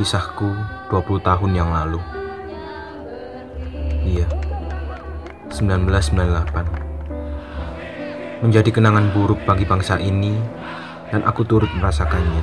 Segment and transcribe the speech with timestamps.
[0.00, 0.56] Kisahku
[0.88, 2.00] 20 tahun yang lalu.
[4.00, 4.24] Iya.
[5.52, 8.40] 1998.
[8.40, 10.32] Menjadi kenangan buruk bagi bangsa ini
[11.12, 12.40] dan aku turut merasakannya.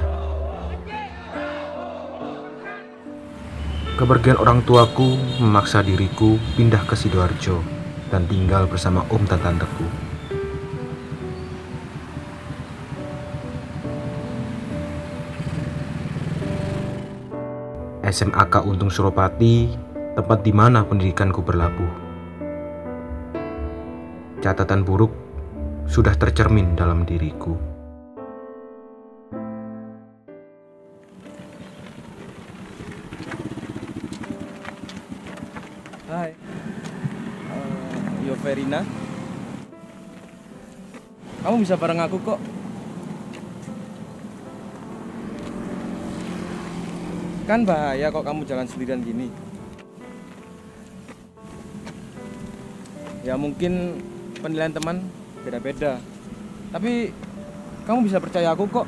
[3.97, 7.65] Kepergian orang tuaku memaksa diriku pindah ke Sidoarjo
[8.13, 9.41] dan tinggal bersama om dan
[18.07, 19.67] SMAK Untung Suropati,
[20.15, 21.91] tempat di mana pendidikanku berlabuh.
[24.39, 25.11] Catatan buruk
[25.91, 27.59] sudah tercermin dalam diriku.
[36.07, 36.31] Hai.
[37.51, 38.87] Uh, yo Verina.
[41.43, 42.39] Kamu bisa bareng aku kok.
[47.47, 49.31] Kan bahaya kok kamu jalan sendirian gini.
[53.23, 54.03] Ya mungkin
[54.43, 55.07] penilaian teman
[55.47, 56.03] beda-beda.
[56.75, 57.15] Tapi
[57.87, 58.87] kamu bisa percaya aku kok.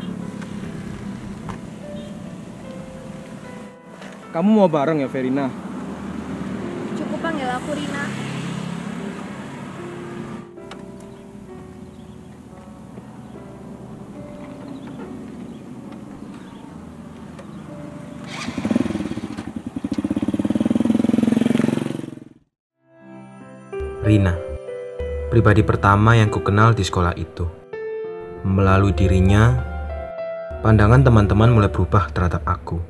[4.36, 5.48] Kamu mau bareng ya Verina?
[7.00, 8.29] Cukup panggil aku Rina.
[24.10, 24.34] Rina,
[25.30, 27.46] pribadi pertama yang kukenal di sekolah itu.
[28.42, 29.54] Melalui dirinya,
[30.66, 32.82] pandangan teman-teman mulai berubah terhadap aku.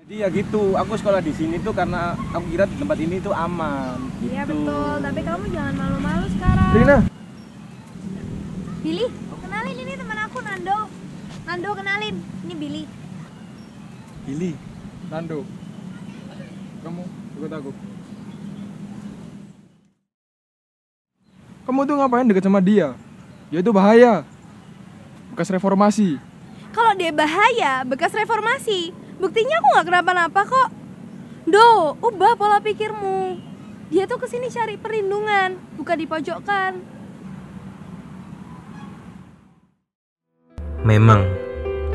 [0.00, 3.36] Jadi ya gitu, aku sekolah di sini tuh karena aku kira di tempat ini tuh
[3.36, 4.00] aman.
[4.16, 4.32] Gitu.
[4.32, 6.70] Iya betul, tapi kamu jangan malu-malu sekarang.
[6.72, 6.96] Rina,
[8.80, 9.06] Billy,
[9.44, 10.78] kenalin ini teman aku Nando.
[11.44, 12.16] Nando kenalin,
[12.48, 12.82] ini Billy.
[14.24, 14.52] Billy,
[15.12, 15.44] Nando,
[16.80, 17.02] kamu
[17.36, 17.70] ikut aku.
[21.62, 22.98] Kamu tuh ngapain deket sama dia?
[23.54, 24.26] Dia itu bahaya.
[25.30, 26.18] Bekas reformasi.
[26.74, 28.90] Kalau dia bahaya, bekas reformasi.
[29.22, 30.68] Buktinya aku nggak kenapa-napa kok.
[31.46, 33.38] Do, ubah pola pikirmu.
[33.94, 36.70] Dia tuh ke sini cari perlindungan, bukan dipojokkan.
[40.82, 41.22] Memang,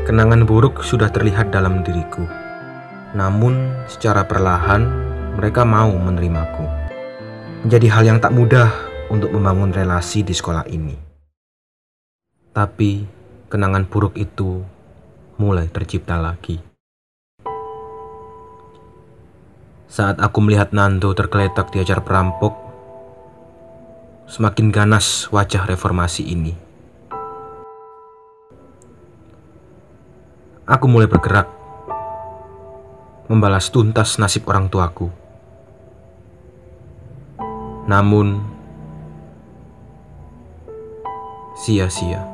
[0.08, 2.24] kenangan buruk sudah terlihat dalam diriku.
[3.12, 4.86] Namun, secara perlahan,
[5.36, 6.64] mereka mau menerimaku.
[7.66, 10.96] Menjadi hal yang tak mudah untuk membangun relasi di sekolah ini.
[12.52, 13.04] Tapi,
[13.48, 14.60] kenangan buruk itu
[15.40, 16.60] mulai tercipta lagi.
[19.88, 22.52] Saat aku melihat Nando tergeletak di ajar perampok,
[24.28, 26.52] semakin ganas wajah reformasi ini.
[30.68, 31.48] Aku mulai bergerak,
[33.32, 35.08] membalas tuntas nasib orang tuaku.
[37.88, 38.57] Namun,
[41.68, 42.24] sia-sia.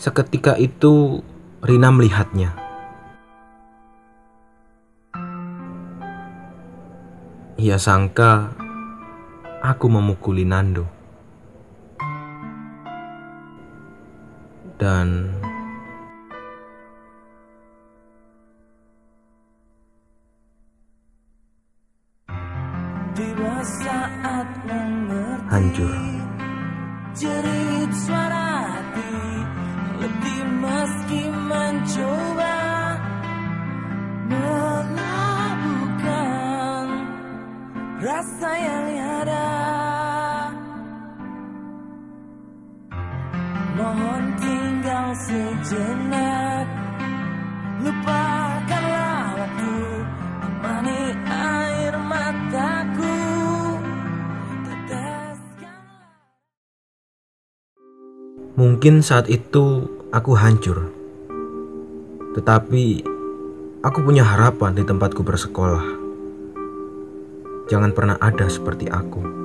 [0.00, 1.20] Seketika itu,
[1.60, 2.56] Rina melihatnya.
[7.60, 8.56] Ia sangka
[9.60, 10.88] aku memukuli Nando.
[14.80, 15.36] Dan
[58.60, 60.92] Mungkin saat itu aku hancur.
[62.36, 62.84] Tetapi
[63.80, 65.84] aku punya harapan di tempatku bersekolah.
[67.72, 69.39] Jangan pernah ada seperti aku.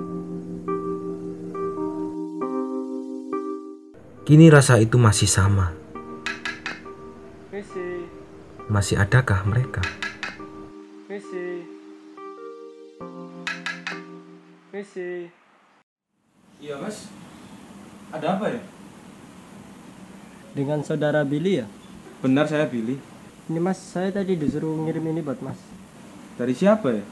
[4.26, 5.70] Kini rasa itu masih sama.
[7.54, 8.10] Misi,
[8.66, 9.86] Masih adakah mereka?
[11.06, 11.62] misi,
[14.74, 15.30] misi.
[16.58, 17.08] Iya mas,
[18.10, 18.62] ada apa ya?
[20.58, 21.68] Dengan saudara Billy ya?
[22.26, 22.98] Benar saya Billy.
[23.46, 25.62] Ini mas, saya tadi disuruh ngirim ini buat mas.
[26.36, 27.06] Dari siapa ya?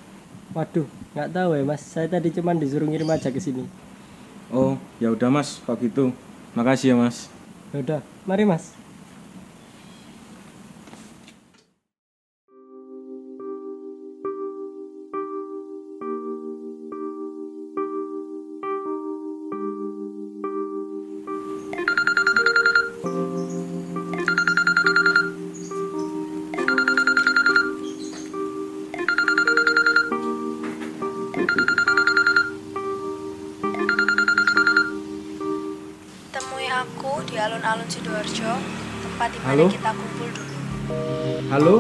[0.57, 1.85] Waduh, nggak tahu ya mas.
[1.85, 3.69] Saya tadi cuma disuruh ngirim aja ke sini.
[4.49, 6.05] Oh, ya udah Mas, kalau gitu.
[6.53, 7.33] Makasih ya Mas.
[7.73, 8.77] Ya udah, mari mas.
[39.23, 39.65] Tempat di mana Halo?
[39.71, 40.55] kita kumpul dulu.
[41.47, 41.75] Halo?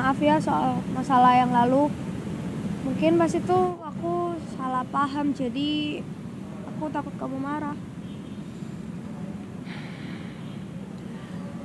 [0.00, 1.92] Maaf ya soal masalah yang lalu.
[2.88, 6.00] Mungkin pas itu aku salah paham, jadi
[6.72, 7.76] aku takut kamu marah.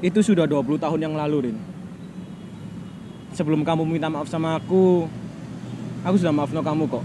[0.05, 1.57] itu sudah 20 tahun yang lalu, Rin.
[3.33, 5.09] Sebelum kamu minta maaf sama aku,
[6.05, 7.01] aku sudah maafin kamu kok.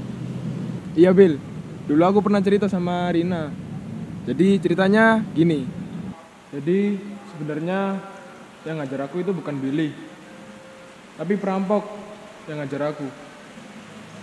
[0.93, 1.41] Iya Bill,
[1.89, 3.49] dulu aku pernah cerita sama Rina.
[4.29, 5.65] Jadi ceritanya gini.
[6.53, 7.01] Jadi
[7.33, 7.97] sebenarnya
[8.69, 9.97] yang ngajar aku itu bukan Billy,
[11.21, 11.85] tapi perampok
[12.49, 13.05] yang ngajar aku.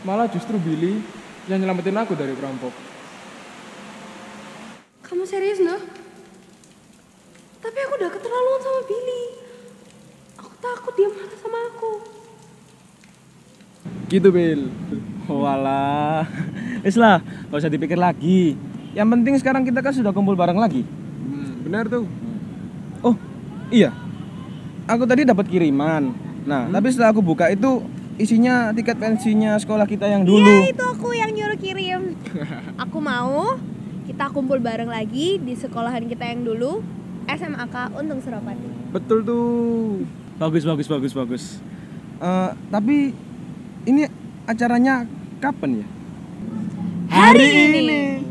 [0.01, 0.97] Malah justru Billy
[1.45, 2.73] yang nyelamatin aku dari perampok.
[5.05, 5.77] Kamu serius, noh?
[7.61, 9.23] Tapi aku udah keterlaluan sama Billy.
[10.41, 11.91] Aku takut dia marah sama aku.
[14.09, 14.61] Gitu Bill.
[15.29, 16.25] Walah,
[16.81, 17.21] wis lah,
[17.53, 18.57] gak usah dipikir lagi.
[18.97, 20.81] Yang penting sekarang kita kan sudah kumpul bareng lagi.
[20.81, 22.09] Hmm, benar tuh.
[23.05, 23.13] Oh,
[23.69, 23.93] iya.
[24.89, 26.26] Aku tadi dapat kiriman.
[26.47, 27.83] Nah, tapi setelah aku buka itu
[28.15, 30.47] isinya tiket pensinya sekolah kita yang dulu.
[30.47, 32.15] Iya, itu aku yang nyuruh kirim.
[32.83, 33.59] aku mau
[34.07, 36.79] kita kumpul bareng lagi di sekolahan kita yang dulu,
[37.27, 38.95] SMAK Untung Suropati.
[38.95, 40.07] Betul tuh.
[40.39, 41.43] Bagus, bagus, bagus, bagus.
[42.23, 43.11] Eh, tapi
[43.83, 44.07] ini
[44.47, 45.03] acaranya
[45.43, 45.87] kapan ya?
[47.11, 48.26] Hari ini.